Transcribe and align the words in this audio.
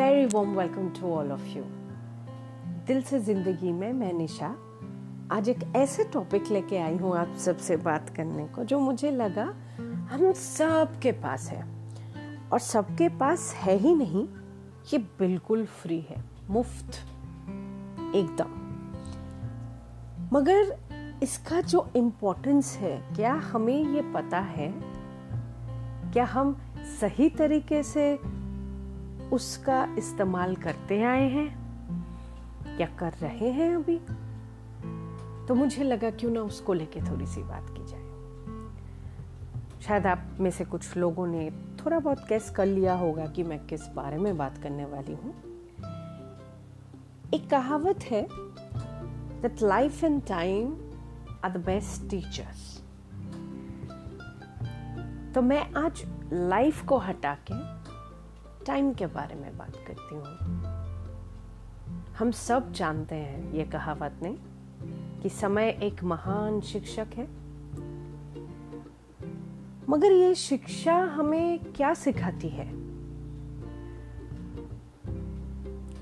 Very 0.00 0.26
warm 0.26 0.58
welcome 0.58 0.88
to 0.88 1.12
all 1.14 1.32
of 1.32 1.46
you 1.46 1.62
दिल 2.86 3.02
से 3.02 3.18
ज़िंदगी 3.20 3.72
में 3.72 3.92
मैं 3.92 4.12
निशा, 4.12 4.46
आज 5.32 5.48
एक 5.48 5.76
ऐसे 5.76 6.04
टॉपिक 6.04 6.50
लेके 6.50 6.78
आई 6.78 6.96
हूँ 6.96 7.16
आप 7.16 7.34
सबसे 7.36 7.76
बात 7.76 8.08
करने 8.08 8.46
को, 8.46 8.64
जो 8.64 8.78
मुझे 8.78 9.10
लगा 9.10 9.44
हम 10.10 10.32
सब 10.32 10.98
के 11.02 11.12
पास 11.12 11.50
है। 11.50 11.64
और 12.52 12.58
सबके 12.58 13.08
पास 13.08 13.54
है 13.54 13.76
ही 13.76 13.94
नहीं, 13.94 14.24
ये 14.92 14.98
बिल्कुल 14.98 15.66
फ्री 15.66 16.00
है, 16.00 16.24
मुफ़्त, 16.50 16.94
एकदम। 18.16 18.58
मगर 20.32 20.76
इसका 21.22 21.60
जो 21.60 21.90
इम्पोर्टेंस 21.96 22.76
है, 22.76 23.14
क्या 23.16 23.34
हमें 23.34 23.94
ये 23.94 24.12
पता 24.12 24.38
है? 24.38 24.74
क्या 26.12 26.24
हम 26.24 26.58
सही 27.00 27.28
तरीके 27.28 27.82
से 27.82 28.39
उसका 29.32 29.94
इस्तेमाल 29.98 30.56
करते 30.56 31.02
आए 31.02 31.28
हैं 31.28 31.70
या 32.78 32.86
कर 32.86 33.12
रहे 33.12 33.50
हैं 33.50 33.76
अभी? 33.76 34.00
तो 35.46 35.54
मुझे 35.54 35.84
लगा 35.84 36.10
क्यों 36.10 36.30
ना 36.30 36.40
उसको 36.40 36.72
लेके 36.72 37.00
थोड़ी 37.00 37.26
सी 37.26 37.42
बात 37.42 37.66
की 37.70 37.86
जाए। 37.86 38.10
शायद 39.80 40.06
आप 40.06 40.36
में 40.40 40.50
से 40.50 40.64
कुछ 40.64 40.96
लोगों 40.96 41.26
ने 41.26 41.50
थोड़ा 41.50 41.98
बहुत 41.98 42.28
कैस 42.28 42.50
कर 42.50 42.66
लिया 42.66 42.94
होगा 42.94 43.26
कि 43.26 43.42
मैं 43.42 43.66
किस 43.66 43.86
बारे 43.86 44.18
में 44.18 44.36
बात 44.36 44.58
करने 44.58 44.84
वाली 44.84 45.14
हूँ। 45.14 45.34
एक 47.34 47.50
कहावत 47.50 47.98
है 48.02 48.28
that 49.42 49.54
life 49.56 50.00
and 50.04 50.20
time 50.30 50.70
are 51.44 51.56
the 51.56 51.64
best 51.64 52.10
teachers. 52.10 52.80
तो 55.34 55.42
मैं 55.42 55.72
आज 55.72 56.06
लाइफ 56.32 56.84
को 56.84 56.98
हटा 56.98 57.34
के 57.34 57.79
टाइम 58.66 58.92
के 58.92 59.06
बारे 59.06 59.34
में 59.34 59.58
बात 59.58 59.76
करती 59.76 60.14
हूँ। 60.14 60.24
हम 62.18 62.30
सब 62.30 62.72
जानते 62.72 63.14
हैं 63.14 63.52
ये 63.52 63.64
कहावत 63.64 64.18
ने 64.22 64.36
कि 65.22 65.28
समय 65.28 65.78
एक 65.82 66.04
महान 66.04 66.60
शिक्षक 66.60 67.06
है। 67.14 67.28
मगर 69.88 70.12
ये 70.12 70.34
शिक्षा 70.34 70.94
हमें 70.94 71.58
क्या 71.58 71.94
सिखाती 71.94 72.48
है? 72.48 72.72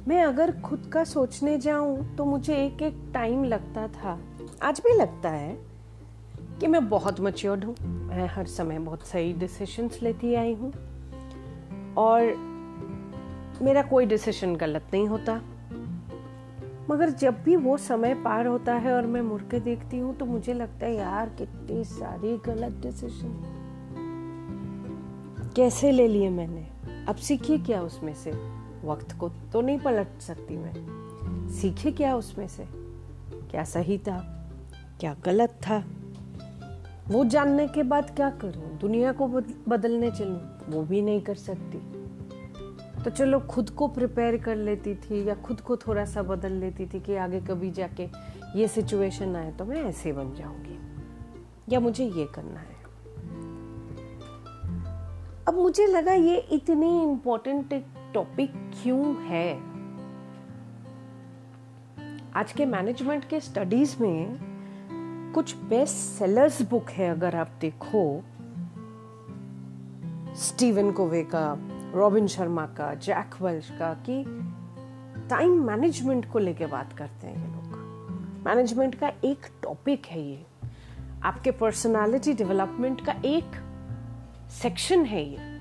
मैं 0.09 0.25
अगर 0.25 0.61
खुद 0.61 0.91
का 0.93 1.05
सोचने 1.05 1.59
जाऊँ 1.59 2.17
तो 2.17 2.25
मुझे 2.25 2.67
एक 2.67 2.83
एक 2.83 3.11
टाइम 3.15 3.45
लगता 3.45 3.89
था। 3.89 4.19
आज 4.63 4.81
भी 4.81 4.93
लगता 4.93 5.31
है 5.31 5.59
कि 6.61 6.67
मैं 6.67 6.89
बहुत 6.89 7.21
मच्योर्ड 7.21 7.65
हूँ। 7.65 7.77
मैं 7.85 8.29
हर 8.29 8.47
समय 8.47 8.79
बहुत 8.79 9.03
सही 9.03 9.33
डिसीशंस 9.33 9.99
लेती 10.03 10.35
आई 10.35 10.55
हूँ। 10.55 10.73
और 11.95 12.48
मेरा 13.63 13.83
कोई 13.83 14.07
डिसीज़न 14.07 14.57
गलत 14.57 14.85
नहीं 14.93 15.09
होता। 15.09 15.41
मगर 16.91 17.11
जब 17.11 17.43
भी 17.43 17.57
वो 17.57 17.77
समय 17.77 18.15
पार 18.15 18.47
होता 18.47 18.75
है 18.75 18.93
और 18.93 19.07
मैं 19.07 19.23
मुड़ 19.23 19.43
के 19.43 19.61
देखती 19.61 19.99
हूँ 19.99 20.17
तो 20.17 20.25
मुझे 20.25 20.55
लगता 20.55 20.87
है, 20.87 20.95
यार, 20.95 21.29
कितनी 21.29 21.85
सारी 21.85 22.37
गलत 22.37 22.73
डिसीज़न 22.73 23.55
कैसे 25.57 25.93
ले 25.93 26.09
लिए 26.09 26.31
मैंने? 26.31 26.69
अब 27.09 27.17
सीखिए 27.17 27.59
क्या 27.59 27.83
उसमें 27.83 28.15
से? 28.15 28.31
वक्त 28.85 29.13
को 29.13 29.29
तो 29.29 29.61
नहीं 29.61 29.79
पलट 29.79 30.21
सकती 30.21 30.57
मैं। 30.57 31.49
सीखे 31.49 31.93
क्या 31.93 32.17
उसमें 32.17 32.49
से? 32.49 32.69
क्या 33.51 33.65
सही 33.65 33.99
था? 33.99 34.49
क्या 35.01 35.17
गलत 35.25 35.51
था? 35.51 35.85
वो 37.09 37.25
जानने 37.25 37.69
के 37.69 37.83
बाद 37.83 38.17
क्या 38.17 38.31
करूँ? 38.31 38.79
दुनिया 38.79 39.13
को 39.13 39.27
बदलने 39.69 40.11
चलूँ? 40.11 40.59
वो 40.69 40.83
भी 40.83 41.03
नहीं 41.03 41.21
कर 41.21 41.35
सकती। 41.35 41.98
तो 43.05 43.11
चलो 43.11 43.41
खुद 43.41 43.71
को 43.71 43.89
प्रिपेयर 43.89 44.37
कर 44.37 44.57
लेती 44.57 44.95
थी 44.95 45.29
या 45.29 45.35
खुद 45.35 45.61
को 45.61 45.77
थोड़ा 45.77 46.05
सा 46.05 46.23
बदल 46.23 46.53
लेती 46.53 46.87
थी 46.87 47.01
कि 47.01 47.17
आगे 47.17 47.41
कभी 47.41 47.71
जाके 47.71 48.09
ये 48.57 48.69
सिचुएशन 48.69 49.37
आए 49.37 49.53
तो 49.53 49.65
मैं 49.65 49.85
ऐसे 49.85 50.13
बन 50.13 50.35
जाऊँगी। 50.35 50.79
या 51.75 51.81
मुझे 51.81 52.05
ये 52.05 52.27
करना 52.27 52.61
है। 52.61 52.79
अब 55.49 55.55
मुझे 55.55 55.87
लगा 55.87 56.13
ये 56.13 56.37
इतनी 56.37 57.03
इंपॉर्टेंट 57.03 57.85
टॉपिक 58.15 58.53
क्यों 58.83 59.23
है? 59.23 59.57
आज 62.35 62.53
के 62.53 62.67
मैनेजमेंट 62.67 63.25
के 63.25 63.41
स्टडीज़ 63.41 64.03
में 64.03 64.39
कुछ 65.35 65.57
बेस्ट 65.57 65.95
सेलर्स 65.95 66.63
बुक 66.63 66.91
है, 66.91 67.11
अगर 67.11 67.37
आप 67.37 67.51
देखो। 67.61 68.23
स्टीवन 70.37 70.93
कोवे 70.93 71.23
का 71.23 71.75
रॉबिन 71.95 72.27
शर्मा 72.27 72.67
का, 72.67 72.95
जैक 72.95 73.43
वेल्श 73.43 73.71
का, 73.71 73.95
कि 73.95 74.25
टाइम 75.31 75.51
मैनेजमेंट 75.51 76.33
को 76.33 76.39
लेके 76.39 76.67
बात 76.67 76.93
करते 76.93 77.27
हैं 77.27 77.49
ये 77.49 77.53
लोग। 77.53 77.69
मैनेजमेंट 78.47 78.95
का 78.95 79.13
एक 79.25 79.47
टॉपिक 79.63 80.07
है 80.07 80.21
ये। 80.21 80.47
आपके 81.23 81.51
पर्सनालिटी 81.51 82.35
डेवलपमेंट 82.35 83.07
का 83.07 83.13
एक 83.25 83.47
सेक्शन 84.51 85.05
है 85.05 85.25
ये। 85.25 85.59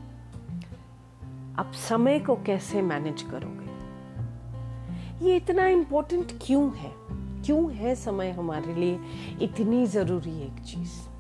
आप 1.59 1.71
समय 1.73 2.19
को 2.19 2.35
कैसे 2.35 2.81
मैनेज 2.81 3.21
करोगे? 3.21 3.67
ये 5.25 5.35
इतना 5.35 5.67
इंपॉर्टेंट 5.67 6.27
क्यों 6.41 6.75
है? 6.75 6.91
क्यों 7.44 7.71
है 7.71 7.95
समय 7.95 8.31
हमारे 8.31 8.75
लिए 8.75 8.99
इतनी 9.41 9.85
ज़रूरी 9.85 10.41
एक 10.41 10.59
चीज़? 10.65 11.16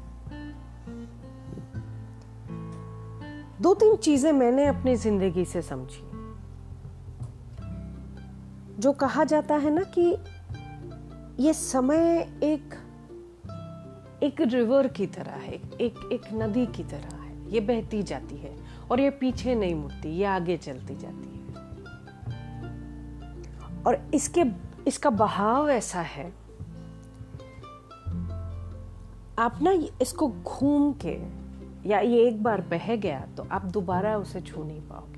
दो 3.61 3.73
तीन 3.73 3.95
चीज़ें 3.95 4.31
मैंने 4.31 4.65
अपनी 4.65 4.95
ज़िंदगी 4.95 5.45
से 5.45 5.61
समझी। 5.61 6.01
जो 8.81 8.91
कहा 8.93 9.23
जाता 9.23 9.55
है 9.55 9.69
ना 9.73 9.83
कि 9.97 10.15
ये 11.43 11.53
समय 11.53 12.19
एक 12.43 12.75
एक 14.23 14.41
रिवर 14.43 14.87
की 14.87 15.07
तरह 15.07 15.31
है, 15.31 15.53
एक 15.53 16.09
एक 16.13 16.21
नदी 16.33 16.65
की 16.67 16.83
तरह 16.83 17.15
है। 17.15 17.51
ये 17.51 17.59
बहती 17.59 18.01
जाती 18.03 18.35
है 18.35 18.55
और 18.91 18.99
ये 18.99 19.09
पीछे 19.09 19.55
नहीं 19.55 19.75
मुड़ती, 19.75 20.09
ये 20.09 20.25
आगे 20.25 20.57
चलती 20.57 20.95
जाती 20.95 21.29
है। 21.29 21.45
और 23.83 23.99
इसके, 24.13 24.43
इसका 24.87 25.09
बहाव 25.09 25.69
ऐसा 25.69 26.01
है, 26.01 26.31
आप 29.39 29.59
ना 29.61 29.71
इसको 30.01 30.27
घूम 30.29 30.91
के 31.05 31.17
या 31.87 31.99
ये 31.99 32.27
एक 32.27 32.43
बार 32.43 32.61
बह 32.61 32.95
गया 32.95 33.19
तो 33.37 33.43
आप 33.51 33.65
दोबारा 33.65 34.17
उसे 34.17 34.41
छू 34.41 34.63
नहीं 34.63 34.81
पाओगे। 34.81 35.17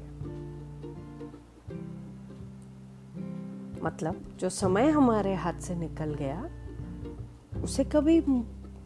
मतलब 3.84 4.38
जो 4.40 4.50
समय 4.50 4.90
हमारे 4.90 5.35
हाथ 5.35 5.53
से 5.53 5.75
निकल 5.75 6.13
गया, 6.13 6.50
उसे 7.62 7.84
कभी 7.84 8.22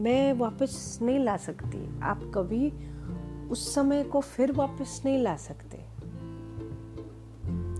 मैं 0.01 0.33
वापस 0.33 0.99
नहीं 1.01 1.19
ला 1.19 1.37
सकती। 1.37 1.99
आप 1.99 2.31
कभी 2.35 2.71
उस 3.49 3.75
समय 3.75 4.03
को 4.03 4.21
फिर 4.21 4.51
वापस 4.51 5.01
नहीं 5.05 5.17
ला 5.17 5.35
सकते। 5.35 5.85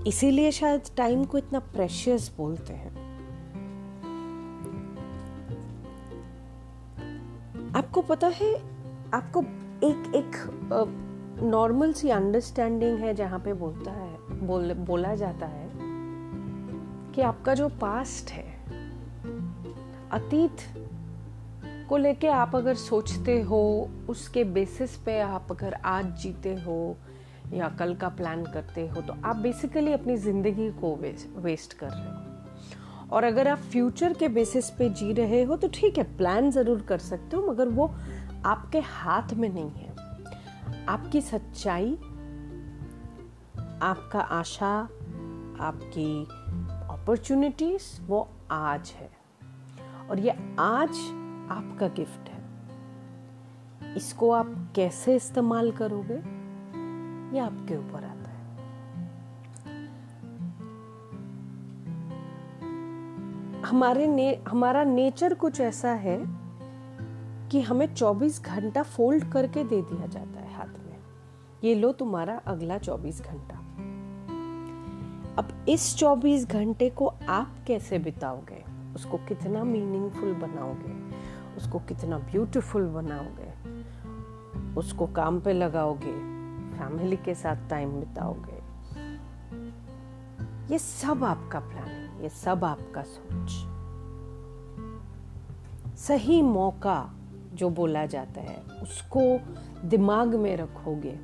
इसीलिए 0.09 0.52
शायद 0.52 0.81
टाइम 0.97 1.25
को 1.25 1.38
इतना 1.38 1.59
प्रेशियस 1.59 2.31
बोलते 2.38 2.74
हैं। 2.74 2.91
आपको 7.75 8.02
पता 8.02 8.28
है, 8.28 8.53
आपको 9.14 9.41
एक 9.83 10.11
एक 10.16 10.35
नॉर्मल 11.44 11.94
सी 11.94 12.09
अंडरस्टैंडिंग 12.09 12.99
है 12.99 13.13
जहाँ 13.13 13.39
पे 13.39 13.53
बोलता 13.53 13.91
है, 13.91 14.17
बोल, 14.47 14.73
बोला 14.73 15.13
जाता 15.16 15.45
है 15.45 15.69
कि 17.13 17.21
आपका 17.21 17.53
जो 17.53 17.67
पास्ट 17.81 18.31
है, 18.31 18.45
अतीत 20.11 20.57
को 21.89 21.97
लेके 21.97 22.27
आप 22.27 22.55
अगर 22.55 22.75
सोचते 22.75 23.41
हो, 23.41 23.89
उसके 24.09 24.43
बेसिस 24.43 24.96
पे 24.97 25.19
आप 25.19 25.47
अगर 25.52 25.73
आज 25.73 26.16
जीते 26.22 26.55
हो 26.55 26.96
या 27.53 27.69
कल 27.69 27.96
का 27.96 28.09
प्लान 28.09 28.43
करते 28.46 28.87
हो 28.87 29.02
तो 29.02 29.13
आप 29.25 29.35
बेसिकली 29.35 29.93
अपनी 29.93 30.17
ज़िंदगी 30.17 30.69
को 30.81 30.96
वेस्ट 31.37 31.73
कर 31.73 31.90
रहे 31.90 32.05
हो। 32.05 32.22
और 33.13 33.23
अगर 33.23 33.47
आप 33.47 33.57
फ्यूचर 33.57 34.13
के 34.13 34.27
बेसिस 34.27 34.69
पे 34.69 34.89
जी 34.89 35.13
रहे 35.13 35.43
हो 35.43 35.55
तो 35.55 35.67
ठीक 35.67 35.97
है 35.97 36.03
प्लान 36.17 36.49
ज़रूर 36.51 36.81
कर 36.81 36.97
सकते 36.97 37.37
हो, 37.37 37.51
मगर 37.51 37.67
वो 37.67 37.85
आपके 38.45 38.79
हाथ 38.79 39.33
में 39.33 39.49
नहीं 39.49 39.69
है। 39.69 40.85
आपकी 40.85 41.21
सच्चाई, 41.21 41.93
आपका 43.81 44.19
आशा, 44.19 44.75
आपकी 45.59 46.23
अपॉर्चुनिटीज़ 46.93 48.01
वो 48.01 48.27
आज 48.51 48.93
है। 48.95 49.09
और 50.09 50.19
ये 50.19 50.31
आज 50.59 50.89
आपका 51.51 51.87
गिफ्ट 51.87 52.29
है। 52.29 52.41
इसको 53.95 54.31
आप 54.31 54.55
कैसे 54.75 55.15
इस्तेमाल 55.15 55.71
करोगे, 55.71 56.15
ये 57.35 57.39
आपके 57.39 57.77
ऊपर 57.77 58.03
आता 58.03 58.22
हमारे 63.73 64.08
ने, 64.08 64.43
हमारा 64.47 64.84
नेचर 64.84 65.34
कुछ 65.34 65.61
ऐसा 65.61 65.91
है 65.91 66.25
कि 67.49 67.61
हमें 67.61 67.96
24 67.96 68.43
घंटा 68.43 68.84
फोल्ड 68.84 69.31
करके 69.31 69.64
दे 69.64 69.81
दिया 69.81 70.08
जाता 70.08 70.40
है 70.40 70.53
हाथ 70.55 70.87
में। 70.87 70.99
ये 71.64 71.75
लो 71.75 71.91
तुम्हारा 71.91 72.41
अगला 72.46 72.78
24 72.78 73.22
घंटा। 73.22 73.55
अब 75.37 75.66
इस 75.70 75.97
24 75.97 76.47
घंटे 76.47 76.90
को 76.90 77.14
आप 77.29 77.55
कैसे 77.67 77.99
बिताओगे? 77.99 78.66
उसको 78.96 79.17
कितना 79.17 79.64
मीनिंगफुल 79.64 80.34
बनाओगे? 80.34 81.16
उसको 81.58 81.79
कितना 81.79 82.17
ब्यूटीफुल 82.17 82.87
बनाओगे? 82.87 83.79
उसको 84.79 85.08
काम 85.08 85.40
पे 85.40 85.53
लगाओगे? 85.53 86.14
फैमिली 86.78 87.17
के 87.17 87.35
साथ 87.35 87.70
टाइम 87.70 87.99
बिताओगे? 87.99 88.62
ये 90.71 90.79
सब 90.79 91.23
आपका 91.23 91.59
प्लान 91.59 91.87
है, 91.87 92.23
ये 92.23 92.29
सब 92.29 92.63
आपका 92.63 93.01
सोच। 93.01 93.49
सही 95.97 96.41
मौका 96.41 97.13
जो 97.53 97.69
बोला 97.69 98.05
जाता 98.05 98.41
है, 98.41 98.63
उसको 98.83 99.39
दिमाग 99.87 100.35
में 100.35 100.57
रखोगे 100.57 101.19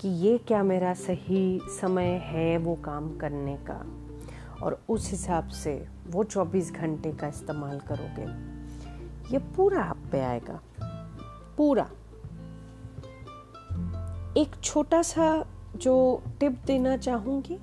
कि 0.00 0.08
ये 0.08 0.38
क्या 0.38 0.62
मेरा 0.62 0.94
सही 0.94 1.60
समय 1.80 2.20
है 2.24 2.58
वो 2.58 2.74
काम 2.74 3.16
करने 3.16 3.58
का। 3.70 3.86
और 4.62 4.82
उस 4.88 5.10
हिसाब 5.10 5.48
से 5.48 5.88
वो 6.06 6.24
24 6.24 6.72
घंटे 6.72 7.12
का 7.12 7.28
इस्तेमाल 7.28 7.80
करोगे। 7.80 8.52
ये 9.32 9.38
पूरा 9.38 9.84
आप 9.84 9.98
पे 10.12 10.20
आएगा। 10.20 10.60
पूरा। 11.56 11.90
एक 14.36 14.48
छोटा 14.62 15.02
सा 15.02 15.44
जो 15.76 16.22
टिप 16.40 16.60
देना 16.66 16.96
चाहूँगी, 16.96 17.58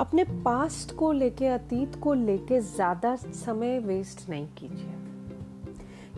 अपने 0.00 0.24
पास्ट 0.24 0.94
को 0.94 1.12
लेके, 1.12 1.46
अतीत 1.46 1.96
को 1.96 2.14
लेके 2.14 2.60
ज़्यादा 2.60 3.16
समय 3.16 3.78
वेस्ट 3.78 4.30
नहीं 4.30 4.46
कीजिए। 4.46 4.94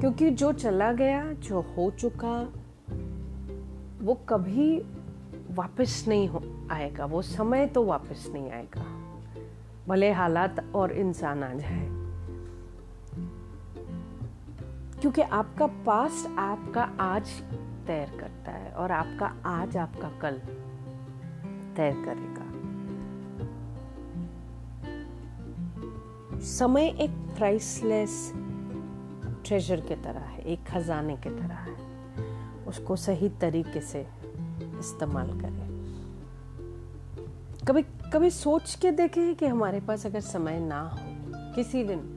क्योंकि 0.01 0.31
जो 0.31 0.53
चला 0.53 0.93
गया, 0.93 1.33
जो 1.33 1.61
हो 1.61 1.91
चुका, 1.91 2.53
वो 4.03 4.15
कभी 4.15 4.83
वापस 5.51 6.05
नहीं 6.09 6.29
हो 6.29 6.69
आएगा। 6.71 7.05
वो 7.05 7.23
समय 7.23 7.67
तो 7.67 7.85
वापस 7.85 8.31
नहीं 8.33 8.51
आएगा। 8.51 8.85
भले 9.89 10.13
हालात 10.13 10.73
और 10.75 10.93
इंसान 10.93 11.43
आ 11.43 11.55
जाए। 11.55 11.89
क्योंकि 15.01 15.23
आपका 15.23 15.67
पास्ट 15.67 16.39
आपका 16.39 16.83
आज 17.01 17.43
तैर 17.87 18.11
करता 18.21 18.53
है 18.53 18.71
और 18.73 18.93
आपका 18.93 19.27
आज 19.47 19.77
आपका 19.77 20.11
कल 20.21 20.39
तैर 21.77 21.95
करेगा। 22.05 22.47
समय 26.41 26.87
एक 26.87 27.11
प्राइसलेस 27.11 28.33
ट्रेजर 29.47 29.81
की 29.81 29.95
तरह 29.95 30.21
है, 30.21 30.43
एक 30.43 30.65
खजाने 30.67 31.17
की 31.17 31.31
तरह 31.31 31.55
है। 31.55 31.75
उसको 32.67 32.97
सही 32.97 33.29
तरीके 33.29 33.81
से 33.81 34.07
इस्तेमाल 34.79 35.31
करें। 35.41 35.67
कभी 37.69 37.83
कभी 37.83 38.31
सोच 38.31 38.75
के 38.75 38.91
देखें 38.91 39.35
कि 39.35 39.47
हमारे 39.47 39.81
पास 39.81 40.07
अगर 40.07 40.21
समय 40.21 40.61
ना 40.61 40.81
हो, 40.83 40.99
किसी 41.55 41.85
दिन 41.85 42.13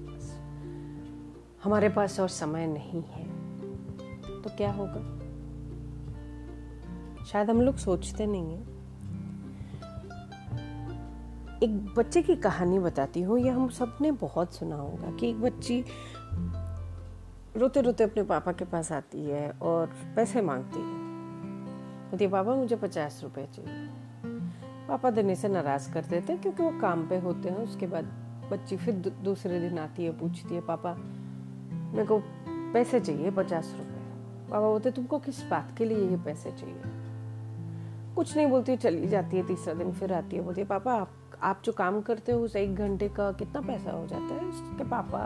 हमारे 1.64 1.90
पास 1.90 2.20
और 2.20 2.28
समय 2.28 2.68
नहीं 2.68 3.02
है 3.04 3.28
तो 4.42 4.50
क्या 4.50 4.72
होगा? 4.72 5.19
शायद 7.32 7.50
हम 7.50 7.62
लोग 7.62 7.76
सोचते 7.76 8.26
नहीं 8.26 8.54
हैं। 8.54 8.80
एक 11.64 11.94
बच्चे 11.98 12.22
की 12.22 12.36
कहानी 12.36 12.80
बताती 12.80 13.22
हूँ, 13.22 13.40
यह 13.40 13.56
हम 13.56 13.70
सबने 13.70 14.12
बहुत 14.12 14.54
सुना 14.54 14.76
होगा 14.76 15.12
कि 15.12 15.30
एक 15.30 15.42
बच्ची 15.42 15.86
रोते 17.58 17.82
रोते 17.82 18.04
अपने 18.04 18.24
पापा 18.24 18.52
के 18.52 18.66
पास 18.66 18.92
आती 18.92 19.26
है 19.26 19.50
और 19.52 19.88
पैसे 20.16 20.42
मांगती 20.42 20.80
है। 20.80 20.98
बोलती 22.10 22.26
है, 22.26 22.32
पापा, 22.32 22.56
मुझे 22.56 22.76
पचास 22.76 23.20
रुपए 23.24 23.48
चाहिए। 23.56 23.90
पापा 24.88 25.10
देने 25.10 25.36
से 25.36 25.48
नाराज़ 25.48 25.94
कर 25.94 26.06
देते 26.06 26.34
हैं 26.34 26.42
क्योंकि 26.42 26.64
वो 26.64 26.80
काम 26.82 27.08
पे 27.08 27.20
होते 27.20 27.50
हैं। 27.50 27.58
उसके 27.58 27.88
बाद 27.88 28.04
बच्ची 28.52 28.78
फिर 28.78 28.96
दूसरे 29.24 29.60
दिन 29.60 29.80
आती 29.80 30.06
है, 30.06 30.20
पूछती 30.20 30.56
है, 30.56 30.62
पापा, 30.62 30.94
मेरे 31.94 32.06
को 32.06 32.20
पैसे 32.74 33.00
चाहिए, 33.00 33.32
पचास 33.32 33.76
रुपए। 33.78 34.00
पापा 34.50 34.68
बोलते 34.68 34.92
तुमको 34.92 35.20
किस 35.20 35.50
बात 35.50 35.76
के 35.78 35.86
लिए 35.86 36.10
ये 36.10 36.18
पैसे 36.18 36.52
चाहिए? 36.52 36.99
कुछ 38.16 38.36
नहीं 38.38 38.48
बोलती, 38.48 38.76
चली 38.78 39.08
जाती 39.08 39.38
है, 39.38 39.46
तीसरा 39.48 39.74
दिन 39.74 39.92
फिर 39.92 40.14
आती 40.14 40.36
है, 40.36 40.42
बोलती 40.42 40.62
है, 40.62 40.68
पापा, 40.68 40.94
आप 40.94 41.12
आप 41.42 41.62
जो 41.66 41.72
काम 41.72 42.02
करते 42.02 42.32
हो 42.32 42.40
उस 42.40 42.56
एक 42.56 42.76
घंटे 42.76 43.08
का 43.10 43.32
कितना 43.32 43.62
पैसा 43.62 43.92
हो 43.92 44.06
जाता 44.08 44.34
है? 44.34 44.46
उसके 44.46 44.84
पापा 44.84 45.20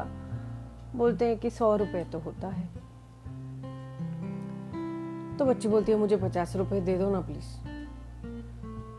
बोलते 0.95 1.25
हैं 1.25 1.38
कि 1.39 1.50
सौ 1.50 1.75
रुपए 1.75 2.03
तो 2.03 2.19
होता 2.19 2.47
है। 2.47 2.68
तो 5.38 5.45
बच्ची 5.45 5.68
बोलती 5.68 5.91
है, 5.91 5.97
मुझे 5.97 6.18
पचास 6.18 6.56
रुपए 6.56 6.81
दे 6.81 6.97
दो 6.97 7.09
ना 7.12 7.21
प्लीज़ 7.21 7.51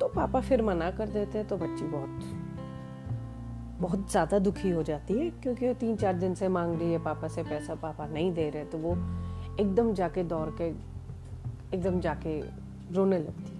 तो 0.00 0.08
पापा 0.08 0.40
फिर 0.40 0.62
मना 0.62 0.90
कर 0.90 1.08
देते 1.08 1.38
हैं 1.38 1.46
तो 1.48 1.56
बच्ची 1.56 1.84
बहुत 1.86 2.20
बहुत 3.80 4.10
ज़्यादा 4.10 4.38
दुखी 4.38 4.70
हो 4.70 4.82
जाती 4.82 5.18
है, 5.18 5.30
क्योंकि 5.32 5.66
वो 5.68 5.74
तीन 5.74 5.96
चार 5.96 6.14
दिन 6.14 6.34
से 6.34 6.48
मांग 6.48 6.78
रही 6.80 6.92
है, 6.92 6.98
पापा 6.98 7.28
से 7.28 7.42
पैसा 7.42 7.74
पापा 7.76 8.06
नहीं 8.06 8.32
दे 8.34 8.48
रहे 8.50 8.64
तो 8.64 8.78
वो 8.78 8.92
एकदम 9.60 9.92
जाके 9.94 10.22
दौड़ 10.24 10.48
के, 10.60 10.68
एकदम 11.74 12.00
जाके 12.00 12.40
रोने 12.94 13.18
लगती 13.18 13.50
है। 13.50 13.53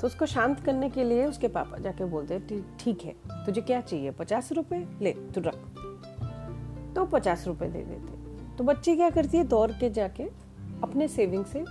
तो 0.00 0.06
उसको 0.06 0.26
शांत 0.26 0.60
करने 0.60 0.90
के 0.90 1.04
लिए 1.04 1.26
उसके 1.26 1.48
पापा 1.48 1.78
जाके 1.78 2.04
बोलते 2.04 2.62
ठीक 2.80 3.02
है, 3.04 3.14
तुझे 3.46 3.60
क्या 3.60 3.80
चाहिए? 3.80 4.10
पचास 4.10 4.52
रुपए? 4.52 4.88
ले, 5.00 5.12
तू 5.12 5.40
रख। 5.40 5.54
तो 6.94 7.04
पचास 7.04 7.46
रुपए 7.46 7.66
दे 7.66 7.82
देते। 7.82 8.20
तो 8.56 8.64
बच्ची 8.64 8.96
क्या 8.96 9.10
करती 9.10 9.36
है? 9.36 9.44
दौड़ 9.44 9.70
के 9.70 9.90
जाके 9.90 10.22
अपने 10.82 11.08
सेविंग 11.08 11.44
से 11.44 11.64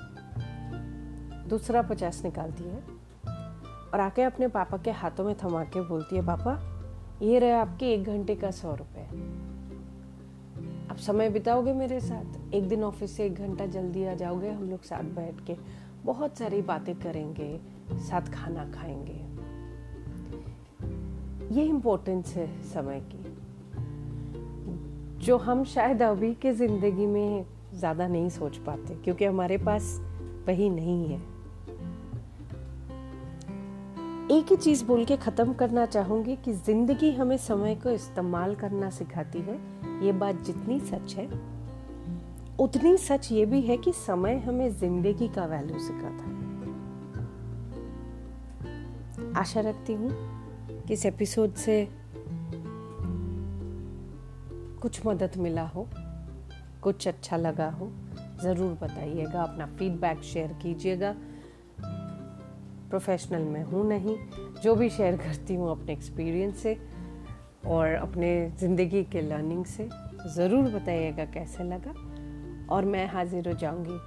दूसरा 1.49 1.81
पचास 1.81 2.23
निकालती 2.23 2.63
है 2.63 2.83
और 3.93 3.99
आके 3.99 4.21
अपने 4.21 4.47
पापा 4.47 4.77
के 4.77 4.91
हाथों 4.91 5.23
में 5.23 5.35
थमा 5.43 5.63
के 5.63 5.81
बोलती 5.81 6.15
है, 6.15 6.25
पापा, 6.25 6.75
ये 7.21 7.39
रहे 7.39 7.51
आपके 7.51 7.93
एक 7.93 8.03
घंटे 8.03 8.35
का 8.35 8.51
सौ 8.51 8.71
आप 8.71 9.07
समय 10.99 11.29
बिताओगे 11.29 11.73
मेरे 11.73 11.99
साथ? 11.99 12.53
एक 12.53 12.67
दिन 12.67 12.83
ऑफ़िस 12.83 13.15
से 13.17 13.25
एक 13.25 13.35
घंटा 13.35 13.65
जल्दी 13.65 14.03
आ 14.05 14.13
जाओगे, 14.13 14.49
हम 14.49 14.69
लोग 14.69 14.83
साथ 14.83 15.03
बैठ 15.15 15.45
के 15.47 15.55
बहुत 16.05 16.37
सारी 16.37 16.61
बातें 16.61 16.95
करेंगे, 16.95 17.59
साथ 17.99 18.31
खाना 18.33 18.65
खाएँगे। 18.71 19.19
ये 21.55 21.65
इम्पोर्टेंस 21.65 22.33
है 22.35 22.47
समय 22.63 22.99
की, 23.05 23.23
जो 25.25 25.37
हम 25.37 25.63
शायद 25.65 26.01
अभी 26.03 26.33
के 26.33 26.53
ज़िंदगी 26.53 27.05
में 27.05 27.45
ज़्यादा 27.73 28.07
नहीं 28.07 28.29
सोच 28.29 28.57
पाते, 28.57 28.95
क्योंकि 28.95 29.25
हमारे 29.25 29.57
पास 29.57 29.99
वही 30.47 30.69
नहीं 30.69 31.05
है। 31.07 31.21
एक 34.31 34.51
ही 34.51 34.55
चीज़ 34.55 34.83
बोल 34.85 35.03
के 35.05 35.15
खत्म 35.17 35.53
करना 35.53 35.85
चाहूँगी 35.85 36.35
कि 36.35 36.51
ज़िंदगी 36.55 37.11
हमें 37.11 37.37
समय 37.37 37.75
को 37.75 37.89
इस्तेमाल 37.89 38.53
करना 38.55 38.89
सिखाती 38.89 39.39
है। 39.39 39.55
ये 40.05 40.11
बात 40.13 40.41
जितनी 40.45 40.79
सच 40.79 41.15
है, 41.15 41.25
उतनी 42.59 42.97
सच 42.97 43.31
ये 43.31 43.45
भी 43.45 43.61
है 43.61 43.77
कि 43.77 43.91
समय 43.91 44.37
हमें 44.37 44.69
ज़िंदगी 44.71 45.27
का 45.27 45.45
वैल्यू 45.45 45.79
सिखाता 45.79 46.23
है। 46.23 46.37
आशा 49.37 49.61
रखती 49.61 49.93
हूँ 49.93 50.11
कि 50.87 50.93
इस 50.93 51.05
एपिसोड 51.05 51.53
से 51.55 51.87
कुछ 54.81 55.05
मदद 55.05 55.37
मिला 55.37 55.65
हो, 55.67 55.87
कुछ 56.81 57.07
अच्छा 57.07 57.37
लगा 57.37 57.69
हो। 57.71 57.91
ज़रूर 58.43 58.77
बताइएगा, 58.81 59.41
अपना 59.41 59.65
फीडबैक 59.77 60.21
शेयर 60.23 60.53
कीजिएगा। 60.61 61.15
प्रोफेशनल 62.89 63.43
मैं 63.43 63.63
हूँ 63.63 63.87
नहीं, 63.87 64.15
जो 64.61 64.75
भी 64.75 64.89
शेयर 64.89 65.17
करती 65.17 65.55
हूँ 65.55 65.71
अपने 65.71 65.93
एक्सपीरियंस 65.93 66.61
से 66.63 66.77
और 67.67 67.93
अपने 67.93 68.29
ज़िंदगी 68.59 69.03
के 69.03 69.21
लर्निंग 69.21 69.65
से, 69.65 69.89
ज़रूर 70.35 70.69
बताइएगा 70.71 71.25
कैसे 71.33 71.63
लगा। 71.63 71.93
और 72.75 72.85
मैं 72.85 73.05
हाजिर 73.07 73.47
हो 73.47 73.53
जाऊँगी 73.55 73.99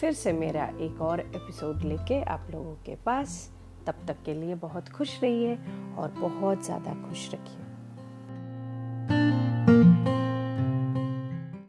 फिर 0.00 0.12
से 0.12 0.32
मेरा 0.32 0.64
एक 0.80 1.00
और 1.02 1.20
एपिसोड 1.20 1.82
लेके 1.82 2.22
आप 2.22 2.48
लोगों 2.50 2.74
के 2.86 2.94
पास। 3.06 3.50
तब 3.86 4.06
तक 4.08 4.22
के 4.26 4.34
लिए 4.34 4.54
बहुत 4.56 4.88
खुश 4.88 5.18
रहिए 5.22 5.54
और 5.98 6.14
बहुत 6.18 6.64
ज़्यादा 6.64 6.94
खुश 7.02 7.28
रखिए। 7.34 7.63